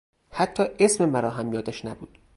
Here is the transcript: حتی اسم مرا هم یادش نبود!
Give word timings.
حتی 0.31 0.63
اسم 0.79 1.05
مرا 1.09 1.29
هم 1.29 1.53
یادش 1.53 1.85
نبود! 1.85 2.17